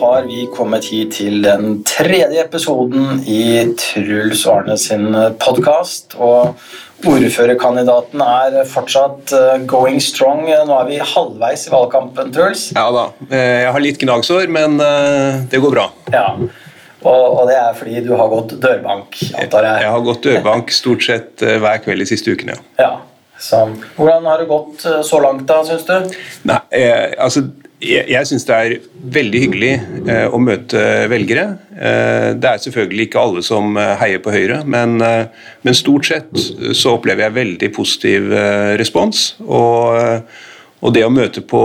[0.00, 3.42] har vi kommet hit til den tredje episoden i
[3.78, 6.16] Truls Arne sin podkast.
[6.16, 6.56] Og
[7.08, 10.46] ordførerkandidaten er fortsatt eh, going strong.
[10.48, 12.70] Nå er vi halvveis i valgkampen, Truls.
[12.76, 13.06] Ja da.
[13.28, 15.86] Eh, jeg har litt gnagsår, men eh, det går bra.
[16.12, 16.26] Ja,
[17.00, 19.84] og, det er fordi du har gått dørbank, antar jeg.
[19.86, 22.58] Jeg har gått dørbank stort sett hver kveld de siste ukene.
[22.80, 22.98] Ja.
[23.40, 23.62] Så,
[23.96, 26.18] hvordan har det gått så langt, da, syns du?
[26.50, 27.46] Nei, eh, altså
[27.80, 28.74] jeg, jeg syns det er
[29.16, 29.72] veldig hyggelig
[30.10, 31.46] eh, å møte velgere.
[31.72, 36.08] Eh, det er selvfølgelig ikke alle som eh, heier på Høyre, men, eh, men, stort
[36.10, 36.28] sett
[36.76, 39.30] så opplever jeg veldig positiv eh, respons.
[39.46, 40.42] Og, eh,
[40.80, 41.62] og, det å møte på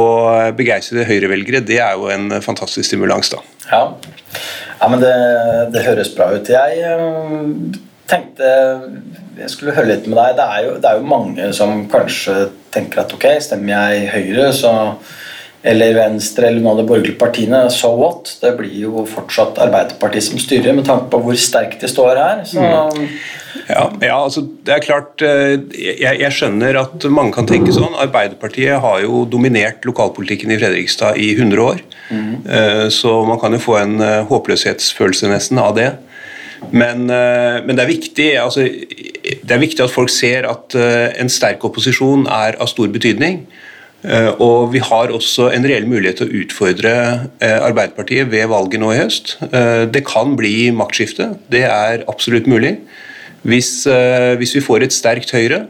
[0.55, 3.43] begeistrede Høyre-velgere, det er jo en fantastisk stimulans, da.
[3.71, 3.83] Ja,
[4.79, 5.13] ja men det,
[5.75, 6.51] det, høres bra ut.
[6.51, 7.75] Jeg
[8.07, 8.49] tenkte
[9.35, 10.35] jeg skulle høre litt med deg.
[10.37, 14.49] Det er, jo, det er jo mange som kanskje tenker at ok, stemmer jeg Høyre,
[14.55, 14.71] så
[15.65, 18.29] eller Venstre eller noen av de borgerlige partiene, so what?
[18.41, 22.43] Det blir jo fortsatt Arbeiderpartiet som styrer, med tanke på hvor sterkt de står her.
[22.45, 23.07] Så mm.
[23.65, 27.97] Ja, ja, altså det er klart eh, jeg, jeg, skjønner at mange kan tenke sånn.
[27.97, 31.81] Arbeiderpartiet har jo dominert lokalpolitikken i Fredrikstad i 100 år.
[32.13, 32.33] Mm.
[32.93, 35.95] Så man kan jo få en eh, håpløshetsfølelse nesten av det.
[36.69, 41.61] Men, men det, er viktig, altså, det er viktig at folk ser at en sterk
[41.67, 43.43] opposisjon er av stor betydning.
[44.05, 46.93] Eh, og vi har også en reell mulighet til å utfordre
[47.41, 49.37] eh, Arbeiderpartiet ved valget nå i høst.
[49.49, 52.77] Eh, det kan bli maktskifte, det er absolutt mulig.
[53.45, 53.85] Hvis,
[54.41, 55.67] hvis vi får et sterkt Høyre,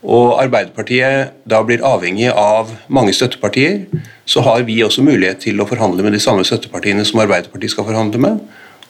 [0.00, 3.82] og Arbeiderpartiet da blir avhengig av mange støttepartier,
[4.24, 7.84] så har vi også mulighet til å forhandle med de samme støttepartiene som Arbeiderpartiet skal
[7.90, 8.40] forhandle med.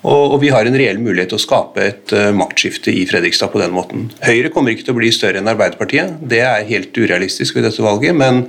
[0.07, 3.75] Og, vi har en reell mulighet til å skape et maktskifte i Fredrikstad på den
[3.75, 4.07] måten.
[4.23, 7.83] Høyre kommer ikke til å bli større enn Arbeiderpartiet, det er helt urealistisk ved dette
[7.83, 8.15] valget.
[8.15, 8.45] men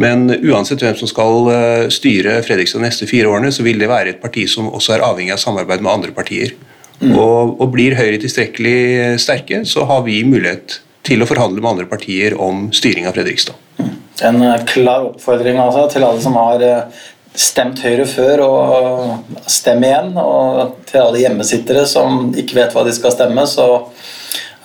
[0.00, 3.90] men uansett hvem som skal eh, styre Fredrikstad de neste fire årene, så vil det
[3.90, 6.54] være et parti som også er avhengig av samarbeid med andre partier.
[7.00, 7.14] Mm.
[7.16, 11.88] Og, og, Blir Høyre tilstrekkelig sterke, så har vi mulighet til å forhandle med andre
[11.88, 13.56] partier om styring av Fredrikstad.
[13.80, 13.94] Mm.
[14.30, 17.00] En eh, klar oppfordring altså, til alle som har eh,
[17.34, 20.12] stemt Høyre før, og stem igjen.
[20.20, 23.68] Og til alle hjemmesittere som ikke vet hva de skal stemme, så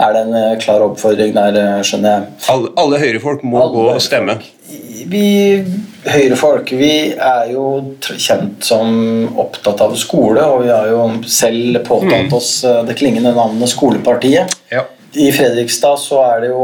[0.01, 2.31] er det en klar oppfordring der, skjønner jeg.
[2.51, 4.39] Alle, alle Høyre-folk må alle gå og stemme.
[5.05, 5.25] Vi
[6.05, 7.65] Høyre-folk vi er jo
[8.03, 8.91] kjent som
[9.41, 12.35] opptatt av skole, og vi har jo selv påtatt mm.
[12.37, 14.53] oss eh, det klingende navnet Skolepartiet.
[14.73, 14.83] Ja.
[15.15, 16.63] I Fredrikstad så er det jo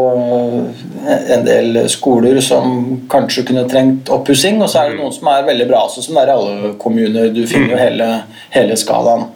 [1.08, 5.04] en del skoler som kanskje kunne trengt oppussing, og så er det mm.
[5.06, 7.32] noen som er veldig bra, sånn som det er i alle kommuner.
[7.34, 7.84] Du finner jo mm.
[7.86, 8.10] hele,
[8.54, 9.30] hele skalaen.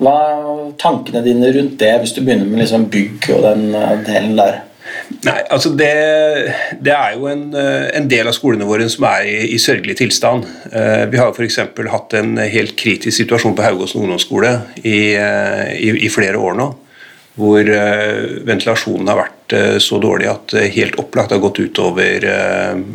[0.00, 3.96] Hva er tankene dine rundt det, hvis du begynner med liksom bygg og den eh,
[4.06, 4.62] delen der?
[5.26, 5.90] Nei, altså det,
[6.80, 9.98] det, er jo en, eh, en, del av skolene våre som er i, i sørgelig
[10.00, 10.48] tilstand.
[10.72, 11.60] Uh, vi har f.eks.
[11.92, 16.70] hatt en helt kritisk situasjon på Haugåsen ungdomsskole i, i, i, flere år nå.
[17.40, 17.68] Hvor
[18.44, 22.26] ventilasjonen har vært så dårlig at helt opplagt har gått utover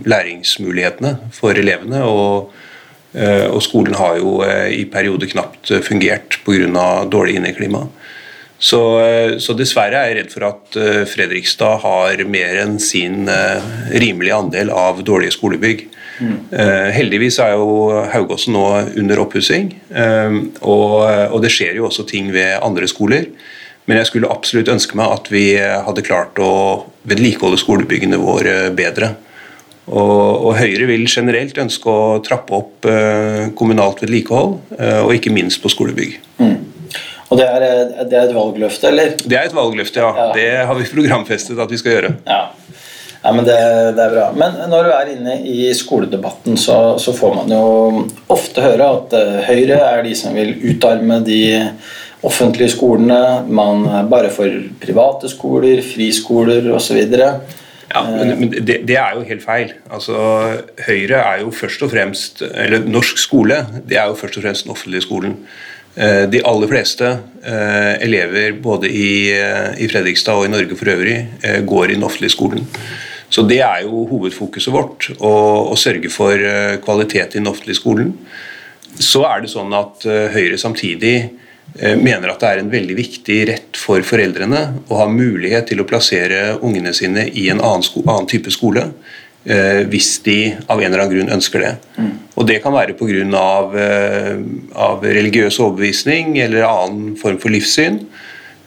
[0.05, 2.03] læringsmulighetene for elevene.
[2.05, 2.51] Og,
[3.15, 7.05] og skolen har jo i perioder knapt fungert pga.
[7.07, 7.85] dårlig inneklima.
[8.57, 13.27] Så, eh, så, dessverre er jeg redd for at eh, Fredrikstad har mer enn sin
[13.31, 13.67] eh,
[13.99, 15.85] rimelige andel av dårlige skolebygg.
[16.15, 16.35] Mm.
[16.95, 18.63] Heldigvis er jo Haugåsen nå
[19.01, 19.65] under oppussing,
[20.63, 23.25] og, og, det skjer jo også ting ved andre skoler.
[23.83, 26.53] Men jeg skulle absolutt ønske meg at vi hadde klart å
[27.03, 29.11] vedlikeholde skolebyggene våre bedre.
[29.85, 32.87] Og, og Høyre vil generelt ønske å trappe opp
[33.59, 34.55] kommunalt vedlikehold,
[35.05, 36.15] og ikke minst på skolebygg.
[36.41, 36.55] Mm.
[37.33, 37.63] Og det er,
[38.05, 39.15] det er, et valgløfte, eller?
[39.17, 40.11] Det er et valgløfte, ja.
[40.13, 40.27] ja.
[40.35, 42.13] Det har vi programfestet at vi skal gjøre.
[42.27, 42.41] Ja,
[43.23, 43.57] ja men det,
[43.97, 44.27] det, er bra.
[44.37, 49.17] Men når du er inne i skoledebatten, så, så, får man jo ofte høre at
[49.17, 51.41] eh, Høyre er de som vil utarme de
[52.25, 53.19] offentlige skolene.
[53.49, 57.01] Man er bare for private skoler, friskoler osv.
[57.95, 59.71] Ja, men, det, det, er jo helt feil.
[59.87, 60.17] Altså,
[60.83, 64.67] Høyre er jo først og fremst Eller norsk skole, det er jo først og fremst
[64.67, 65.37] den offentlige skolen.
[65.95, 70.91] Eh, de aller fleste eh, elever både i, eh, i, Fredrikstad og i Norge for
[70.91, 71.21] øvrig
[71.63, 72.67] går i den offentlige skolen.
[73.31, 75.31] Så det er jo hovedfokuset vårt, å,
[75.71, 76.39] å sørge for
[76.83, 78.11] kvalitet i den offentlige skolen.
[79.01, 81.15] Så er det sånn at Høyre samtidig
[81.99, 85.87] mener at det er en veldig viktig rett for foreldrene å ha mulighet til å
[85.89, 88.85] plassere ungene sine i en annen, annen type skole
[89.45, 91.73] Eh, hvis de av en eller annen grunn ønsker det.
[92.01, 92.13] Mm.
[92.33, 93.25] Og Det kan være pga.
[93.37, 94.37] Av, eh,
[94.73, 98.07] av religiøs overbevisning eller annen form for livssyn.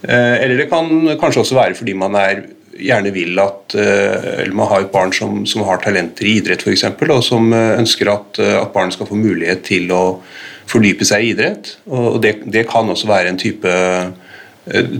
[0.06, 0.86] Eh, eller det kan
[1.18, 2.44] kanskje også være fordi man er,
[2.78, 6.84] gjerne vil at eller man har et barn som, som har talenter i idrett f.eks.,
[6.84, 10.22] og som ønsker at, at barnet skal få mulighet til å
[10.68, 11.74] fordype seg i idrett.
[11.90, 13.74] Og det, det kan også være en type,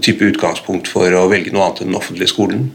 [0.04, 2.70] type, utgangspunkt for å velge noe annet enn den offentlige skolen.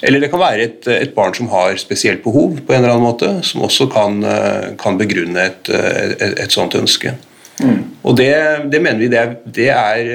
[0.00, 3.04] Eller det kan være et, et, barn som har spesielt behov, på en eller annen
[3.04, 4.22] måte, som også kan,
[4.80, 7.12] kan begrunne et, et, et, sånt ønske.
[7.60, 7.82] Mm.
[8.08, 8.32] Og det,
[8.72, 10.08] det, mener vi det er, det er,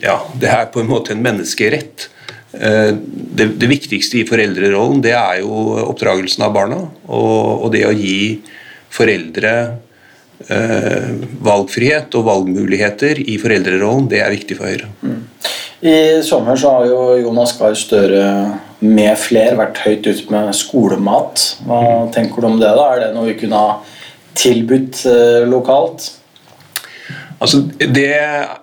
[0.00, 2.08] ja, det er på en måte en menneskerett.
[2.54, 6.80] Det, det, viktigste i foreldrerollen det er jo oppdragelsen av barna.
[7.04, 8.40] Og, og det å gi
[8.94, 9.74] foreldre eh,
[11.44, 14.90] valgfrihet og valgmuligheter i foreldrerollen, det er viktig for Høyre.
[15.00, 15.22] Mm.
[15.84, 18.24] I sommer så har jo Jonas Gahr Støre
[18.84, 21.42] med flere vært høyt ute med skolemat.
[21.68, 21.80] Hva
[22.14, 22.70] tenker du om det?
[22.76, 22.90] da?
[22.92, 23.74] Er det noe vi kunne ha
[24.38, 26.06] tilbudt eh, lokalt?
[27.42, 27.90] Altså, det,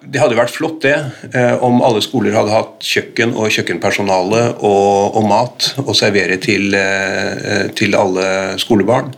[0.01, 0.95] det, hadde vært flott det,
[1.35, 6.73] eh, om alle skoler hadde hatt kjøkken og kjøkkenpersonale og, og mat å servere til,
[6.73, 9.13] eh, til alle skolebarn.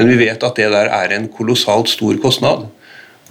[0.00, 2.66] Men vi vet at det der er en kolossalt stor kostnad.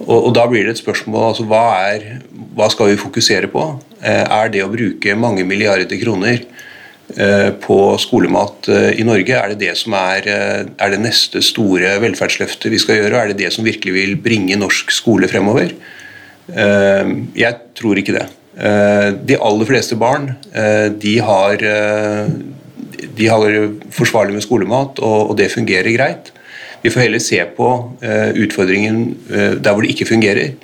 [0.06, 2.20] Og, og da blir det et spørsmål altså hva, er,
[2.56, 3.66] hva skal vi fokusere på?
[4.00, 9.52] Eh, er det å bruke mange milliarder kroner eh, på skolemat eh, i Norge, er
[9.52, 10.28] det det som er,
[10.72, 13.20] er det neste store velferdsløftet vi skal gjøre?
[13.20, 15.74] Er det det som virkelig vil bringe norsk skole fremover?
[16.50, 18.24] Jeg tror ikke det.
[19.28, 20.24] De aller fleste barn
[20.98, 23.54] de har, de har
[23.94, 26.32] forsvarlig med skolemat, og det fungerer greit.
[26.82, 27.70] Vi får heller se på
[28.02, 30.54] eh, utfordringen eh, der hvor det ikke fungerer,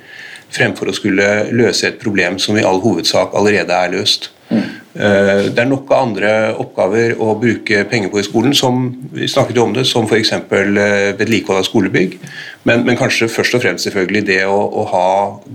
[0.53, 4.31] fremfor å skulle løse et problem som i all hovedsak allerede er løst.
[4.47, 4.63] Mm.
[4.97, 9.27] Eh, det er nok av andre oppgaver å bruke penger på i skolen, som vi
[9.29, 10.33] snakket om det, som f.eks.
[10.49, 12.17] vedlikehold av skolebygg.
[12.63, 15.09] Men, men, kanskje først og fremst selvfølgelig det å, å, ha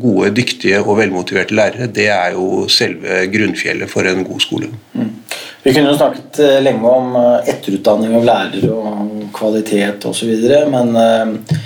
[0.04, 1.90] gode, dyktige og velmotiverte lærere.
[1.90, 4.70] Det er jo selve grunnfjellet for en god skole.
[4.94, 5.10] Mm.
[5.62, 10.32] Vi kunne jo snakket eh, lenge om eh, etterutdanning av lærere og kvalitet osv.,
[10.72, 11.60] men eh,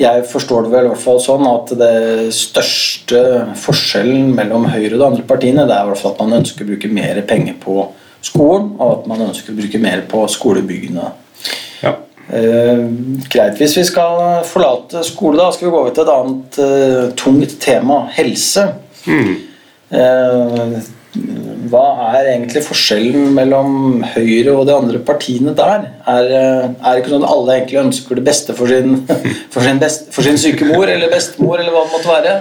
[0.00, 3.22] jeg forstår det vel i hvert fall sånn at det største
[3.58, 6.64] forskjellen mellom Høyre og de andre partiene, det er i hvert fall at man ønsker
[6.64, 7.88] å bruke mer penger på
[8.22, 11.08] skolen, og at man ønsker å bruke mer på skolebyggene.
[11.82, 11.96] Ja.
[12.30, 12.84] Eh,
[13.32, 13.58] greit.
[13.58, 17.58] Hvis vi skal forlate skole, da skal vi gå over til et annet eh, tungt
[17.64, 18.68] tema helse.
[19.10, 19.34] Mm.
[19.90, 20.80] Eh,
[21.70, 21.84] hva
[22.14, 25.88] er egentlig forskjellen mellom Høyre og de andre partiene der?
[26.06, 26.28] Er,
[26.70, 29.00] det ikke sånn at alle egentlig ønsker det beste for sin,
[29.54, 32.36] for sin, best, for sin syke mor eller bestemor, eller hva det måtte være?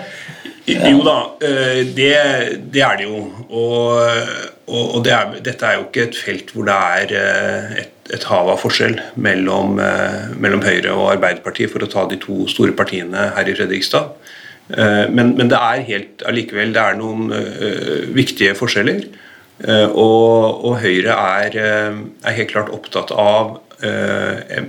[0.69, 2.13] Jo da, eh, det,
[2.69, 3.23] det er det jo.
[3.49, 7.95] Og, og det er, dette er jo ikke et felt hvor det er eh, et,
[8.13, 12.43] et hav av forskjell mellom, eh, mellom Høyre og Arbeiderpartiet, for å ta de to
[12.51, 14.13] store partiene her i Fredrikstad.
[14.69, 19.07] Eh, men, men, det er helt allikevel det er noen uh, viktige forskjeller.
[19.59, 23.57] Uh, og, og, Høyre er, uh, er, helt klart opptatt av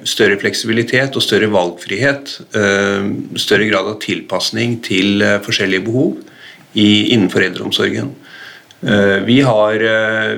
[0.07, 2.29] større fleksibilitet og større valgfrihet.
[3.43, 6.13] større grad av tilpasning til forskjellige behov
[6.79, 8.13] i, innenfor eldreomsorgen.
[9.27, 9.83] Vi har,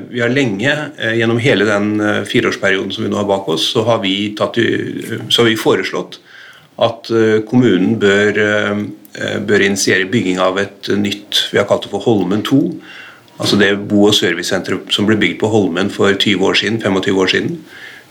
[0.08, 0.72] vi har, lenge,
[1.18, 4.56] gjennom hele den fireårsperioden som vi nå har bak oss, så har vi, tatt,
[5.28, 6.16] så har vi foreslått
[6.88, 7.12] at
[7.52, 8.40] kommunen bør
[9.12, 12.60] bør initiere bygging av et nytt vi har kalt det for Holmen 2.
[13.42, 17.20] Altså det bo- og servicesenteret som ble bygd på Holmen for 20 år siden, 25
[17.24, 17.58] år siden.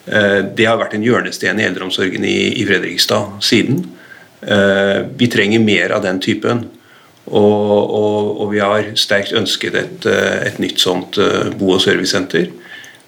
[0.05, 3.83] Eh, det har vært en hjørnesten i eldreomsorgen i Fredrikstad siden.
[4.41, 6.65] Eh, vi trenger mer av den typen.
[7.31, 11.19] Og, og, og vi har sterkt ønsket et, et nytt sånt
[11.59, 12.49] bo- og servicesenter.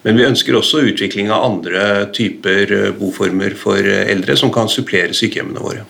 [0.05, 5.63] Men vi ønsker også utvikling av andre typer boformer for eldre som kan supplere sykehjemmene
[5.63, 5.87] våre.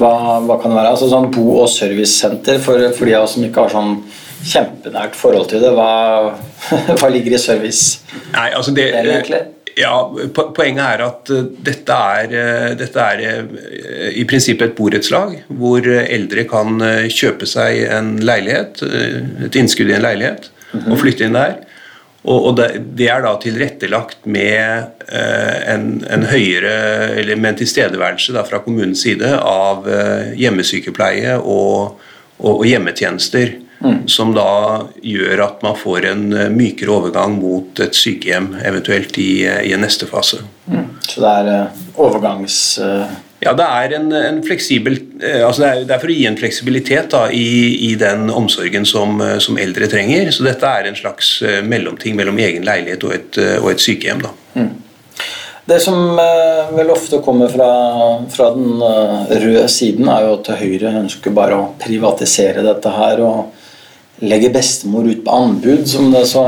[0.00, 0.92] Hva, hva, kan det være?
[0.94, 3.96] Altså sånn Bo- og servicesenter for, for de av oss som ikke har sånn
[4.42, 5.72] kjempenært forhold til det.
[5.76, 6.34] Hva,
[6.98, 8.00] hva ligger i service?
[8.32, 9.42] Nei, altså det, det
[9.78, 9.92] ja,
[10.36, 13.22] Poenget er at uh, dette er, uh, dette er
[14.12, 18.82] i prinsippet et borettslag hvor eldre kan kjøpe seg en leilighet,
[19.46, 20.90] et innskudd i en leilighet, mm -hmm.
[20.92, 21.60] og flytte inn der.
[22.22, 26.74] Og, det, det, er da tilrettelagt med eh, en, en, høyere
[27.18, 31.98] eller med en tilstedeværelse da, fra kommunens side av eh, hjemmesykepleie og,
[32.38, 33.56] og, hjemmetjenester.
[33.82, 34.04] Mm.
[34.06, 39.42] Som da gjør at man får en eh, mykere overgang mot et sykehjem, eventuelt i,
[39.42, 40.44] i neste fase.
[40.70, 40.88] Mm.
[41.02, 42.62] Så det er overgangs...
[43.42, 46.26] Ja, det er en, en fleksibel eh, altså det, er, det er, for å gi
[46.28, 50.30] en fleksibilitet da, i, i, den omsorgen som, eh, som, eldre trenger.
[50.34, 54.22] Så dette er en slags eh, mellomting mellom egen leilighet og et, og et sykehjem.
[54.22, 54.32] Da.
[54.60, 54.70] Mm.
[55.66, 56.18] Det som
[56.74, 57.68] vel ofte kommer fra,
[58.34, 63.22] fra, den røde siden, er jo at Høyre ønsker bare å privatisere dette her.
[63.26, 63.58] og
[64.22, 66.42] legge bestemor ut på anbud, som det så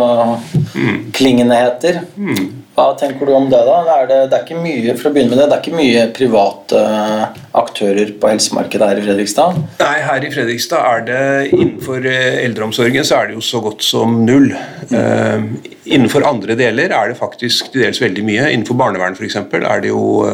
[0.77, 0.99] mm.
[1.17, 2.05] klingende heter.
[2.15, 2.64] Mm.
[2.75, 3.75] Hva tenker du om det, da?
[3.87, 5.79] Det er, det, det er, ikke mye for å begynne med det, det er ikke
[5.79, 9.61] mye private uh, aktører på helsemarkedet her i Fredrikstad?
[9.79, 11.21] Nei, her i Fredrikstad er det
[11.53, 14.51] innenfor uh, eldreomsorgen så er det jo så godt som null.
[14.91, 14.97] Mm.
[14.99, 18.51] Uh, innenfor andre deler er det faktisk til dels veldig mye.
[18.51, 19.39] Innenfor barnevern f.eks.
[19.45, 20.25] er det jo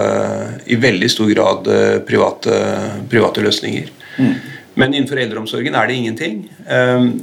[0.65, 1.69] i veldig stor grad
[2.09, 2.61] private,
[3.13, 3.93] private løsninger.
[4.17, 4.37] Mm.
[4.81, 6.45] Men innenfor eldreomsorgen er det ingenting.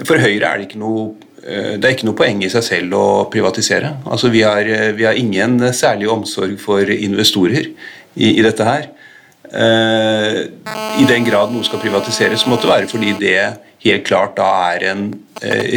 [0.06, 2.98] For Høyre er det ikke noe Eh, det er ikke noe poeng i seg selv
[2.98, 3.94] å privatisere.
[4.04, 8.90] Altså, vi, har, eh, vi har ingen særlig omsorg for investorer i, i dette her.
[9.48, 10.44] Uh,
[11.00, 13.38] I den grad noe skal privatiseres, måtte det være fordi det
[13.86, 15.06] helt klart da er en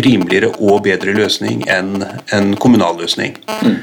[0.02, 2.00] rimeligere og bedre løsning enn
[2.34, 3.36] en kommunal løsning.
[3.60, 3.76] Mm.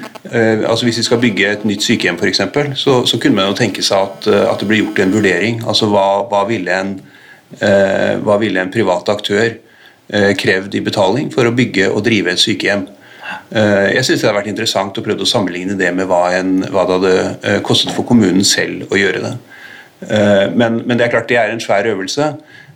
[0.65, 2.41] Altså Hvis vi skal bygge et nytt sykehjem, f.eks.,
[2.81, 5.61] så, så kunne man jo tenke seg at, at, det ble gjort en vurdering.
[5.63, 6.97] Altså Hva, hva, ville, en,
[8.25, 9.66] hva ville en privat aktør Eh,
[10.07, 12.85] krevd i betaling for å bygge og drive et sykehjem.
[13.49, 16.61] Eh, jeg synes det har vært interessant å prøve å sammenligne det med hva, en,
[16.71, 19.35] hva det hadde eh, kostet for kommunen selv å gjøre det.
[19.97, 22.27] Men, men, det er klart det er en svær øvelse.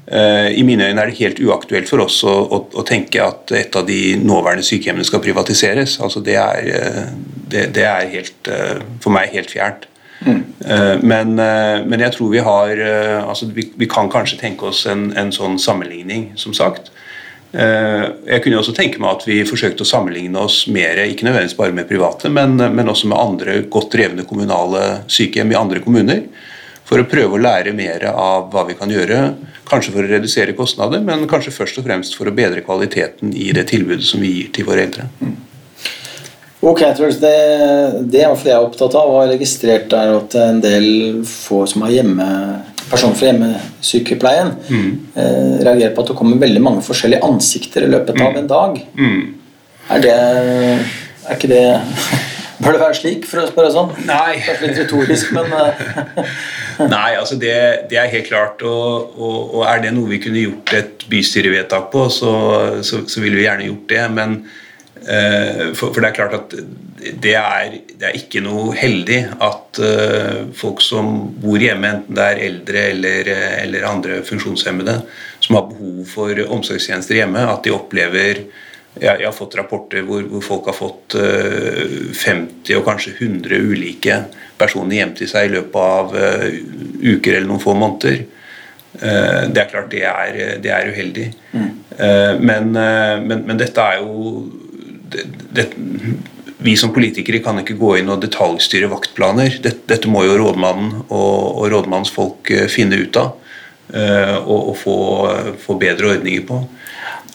[0.10, 3.78] I mine øyne er det helt uaktuelt for oss å, å, å tenke at et
[3.78, 6.00] av de nåværende sykehjemmene skal privatiseres.
[6.02, 7.12] Altså det, er,
[7.54, 8.50] det, det er helt,
[9.06, 9.86] for meg helt fjernt.
[10.26, 10.42] Mm.
[11.06, 12.82] Men, men, jeg tror vi har
[13.22, 16.90] altså vi, vi, kan kanskje tenke oss en, en sånn sammenligning, som sagt.
[17.51, 21.58] Eh, jeg kunne også tenke meg at vi forsøkte å sammenligne oss mer, ikke nødvendigvis
[21.58, 26.24] bare med private, men, men, også med andre godt drevne kommunale sykehjem i andre kommuner.
[26.88, 29.20] For å prøve å lære mer av hva vi kan gjøre,
[29.67, 33.51] kanskje for å redusere kostnader, men kanskje først og fremst for å bedre kvaliteten i
[33.55, 35.08] det tilbudet som vi gir til våre eldre.
[36.62, 37.17] Ok, Truls.
[37.17, 37.31] Det,
[38.12, 41.96] det er jeg opptatt av og har registrert er at en del få som har
[41.96, 42.27] hjemme
[42.91, 44.89] personer fra hjemmesykepleien mm.
[45.15, 48.41] eh, reagerer på at det kommer veldig mange forskjellige ansikter i løpet av mm.
[48.41, 48.81] en dag.
[49.00, 49.21] Mm.
[49.91, 51.65] Er det Er ikke det
[52.62, 53.88] Bør det være slik, for å spørre sånn?
[54.05, 54.36] Nei.
[54.45, 55.79] Kanskje litt retorisk, men eh.
[56.93, 57.55] Nei, altså det,
[57.89, 58.62] det, er helt klart.
[58.62, 62.33] Og, og, og, er det noe vi kunne gjort et bystyrevedtak på, så,
[62.86, 64.03] så, så ville vi gjerne gjort det.
[64.13, 64.38] Men
[65.12, 66.53] for, for, det er klart at
[67.01, 72.25] det er, det er, ikke noe heldig at uh, folk som bor hjemme, enten det
[72.25, 73.32] er eldre eller,
[73.63, 75.00] eller andre funksjonshemmede,
[75.41, 78.46] som har behov for omsorgstjenester hjemme, at de opplever
[79.00, 83.62] jeg, har fått rapporter hvor, hvor folk har fått uh, eh, 50 og kanskje 100
[83.72, 84.18] ulike
[84.60, 86.12] personer hjem til seg i løpet av
[87.01, 88.20] uker eller noen få måneder.
[88.91, 91.24] det er klart det er, det er uheldig.
[91.56, 91.70] Mm.
[92.44, 94.44] Men, men, men, dette er jo
[95.12, 95.68] det,
[96.62, 99.60] vi som politikere kan ikke gå inn og detaljstyre vaktplaner.
[99.63, 103.38] Dette må jo rådmannen og, rådmannens folk eh, finne ut av
[103.91, 104.94] og, og, få,
[105.60, 106.62] få bedre ordninger på.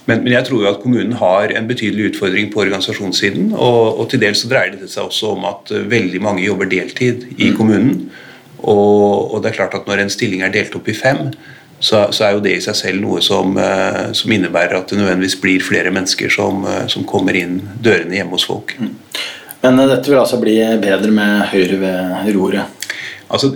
[0.07, 3.51] Men, men, jeg tror jo at kommunen har en betydelig utfordring på organisasjonssiden.
[3.53, 6.71] Og, og til dels så dreier det seg også om at eh, veldig mange jobber
[6.71, 7.57] deltid i mm.
[7.59, 8.07] kommunen.
[8.63, 11.29] Og, og, det er klart at når en stilling er delt opp i fem,
[11.79, 15.01] så, så, er jo det i seg selv noe som, eh, som, innebærer at det
[15.01, 18.77] nødvendigvis blir flere mennesker som, eh, som kommer inn dørene hjemme hos folk.
[18.81, 18.95] Mm.
[19.65, 22.76] Men eh, dette vil altså bli bedre med Høyre ved roret?
[23.27, 23.51] Altså,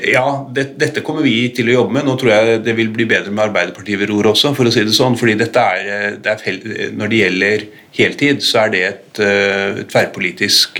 [0.00, 0.24] ja,
[0.56, 2.06] det, dette kommer vi til å jobbe med.
[2.08, 4.84] Nå tror jeg det vil bli bedre med Arbeiderpartiet ved roret også, for å si
[4.86, 5.18] det sånn.
[5.20, 7.66] fordi dette er, det er, Når det gjelder
[7.98, 9.96] heltid, så er det et, et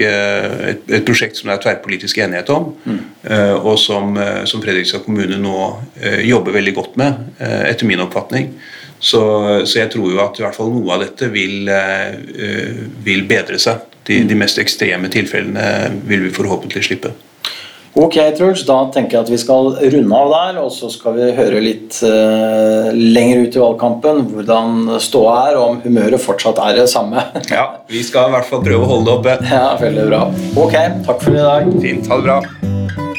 [0.01, 3.01] et, et, prosjekt som det er tverrpolitisk enighet om, mm.
[3.61, 4.17] og som,
[4.49, 5.57] som Fredrikstad kommune nå
[6.25, 8.55] jobber veldig godt med, etter min oppfatning.
[9.01, 9.21] Så,
[9.65, 11.69] så, jeg tror jo at i hvert fall noe av dette vil,
[13.05, 13.89] vil bedre seg.
[14.07, 17.13] De, de mest ekstreme tilfellene vil vi forhåpentlig slippe.
[17.99, 18.63] Ok, Truls.
[18.69, 20.61] Da tenker jeg at vi skal runde av der.
[20.63, 25.75] Og så skal vi høre litt uh, lenger ut i valgkampen hvordan ståa er, og
[25.75, 27.27] om humøret fortsatt er det samme.
[27.57, 29.39] ja, vi skal i hvert fall prøve å holde det oppe.
[29.51, 30.25] Ja, veldig bra.
[30.55, 30.77] Ok,
[31.09, 31.73] takk for i dag.
[31.83, 32.11] Fint.
[32.11, 33.10] Ha det bra.